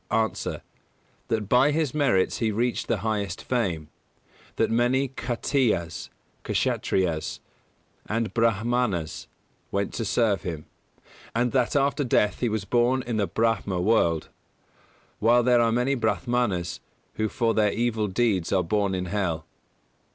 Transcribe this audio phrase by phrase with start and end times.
[0.51, 0.63] _A.
[1.27, 3.89] That by his merits he reached the highest fame;
[4.55, 6.09] that many Khattiyas
[6.43, 7.37] (Kshattriyas)
[8.07, 9.27] and Brāhmanas
[9.69, 10.65] went to serve him;
[11.35, 14.29] and that after death he was born in the Brāhma world:
[15.19, 16.79] while there are many Brāhmanas
[17.17, 19.45] who for their evil deeds are born in hell.